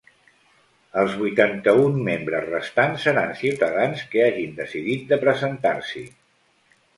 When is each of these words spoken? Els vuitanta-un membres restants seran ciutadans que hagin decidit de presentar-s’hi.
Els 1.01 1.17
vuitanta-un 1.17 1.99
membres 2.07 2.47
restants 2.53 3.05
seran 3.09 3.35
ciutadans 3.43 4.03
que 4.15 4.25
hagin 4.31 4.57
decidit 4.63 5.05
de 5.13 5.21
presentar-s’hi. 5.27 6.05